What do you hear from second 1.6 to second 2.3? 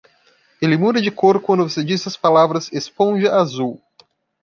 você diz as